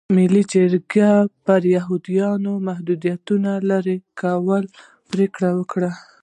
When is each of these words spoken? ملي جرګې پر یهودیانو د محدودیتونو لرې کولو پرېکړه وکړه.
ملي 0.15 0.41
جرګې 0.51 1.11
پر 1.45 1.61
یهودیانو 1.75 2.53
د 2.57 2.63
محدودیتونو 2.67 3.51
لرې 3.69 3.97
کولو 4.21 4.69
پرېکړه 5.09 5.49
وکړه. 5.57 5.91